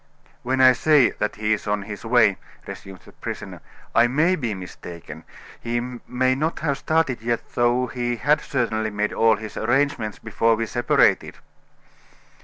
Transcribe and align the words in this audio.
"When 0.41 0.61
I 0.61 0.71
say 0.73 1.11
that 1.11 1.35
he 1.35 1.53
is 1.53 1.67
on 1.67 1.83
his 1.83 2.03
way," 2.03 2.39
resumed 2.65 3.01
the 3.05 3.11
prisoner, 3.11 3.61
"I 3.93 4.07
may 4.07 4.35
be 4.35 4.55
mistaken. 4.55 5.25
He 5.59 5.79
may 5.79 6.33
not 6.33 6.61
have 6.61 6.79
started 6.79 7.21
yet, 7.21 7.51
though 7.53 7.85
he 7.85 8.15
had 8.15 8.41
certainly 8.41 8.89
made 8.89 9.13
all 9.13 9.35
his 9.35 9.55
arrangements 9.57 10.17
before 10.17 10.55
we 10.55 10.65
separated." 10.65 11.37